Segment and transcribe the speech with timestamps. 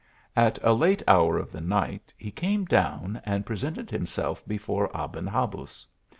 [0.35, 5.27] At a late hour of the night he came down and presented himself before Aben
[5.27, 5.85] Habuz.